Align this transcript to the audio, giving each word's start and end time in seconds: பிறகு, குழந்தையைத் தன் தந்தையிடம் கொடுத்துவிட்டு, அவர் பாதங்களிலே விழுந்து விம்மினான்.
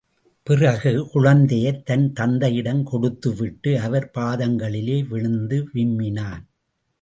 பிறகு, 0.43 1.09
குழந்தையைத் 1.09 1.85
தன் 1.85 2.13
தந்தையிடம் 2.13 2.83
கொடுத்துவிட்டு, 2.83 3.79
அவர் 3.79 4.11
பாதங்களிலே 4.13 5.07
விழுந்து 5.07 5.67
விம்மினான். 5.73 6.45